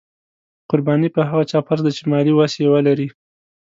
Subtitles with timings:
[0.69, 3.07] قرباني په هغه چا فرض ده چې مالي وس یې ولري.